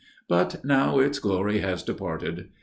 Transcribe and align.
But 0.27 0.65
now 0.65 0.97
its 0.97 1.19
glory 1.19 1.59
has 1.59 1.83
departed. 1.83 2.49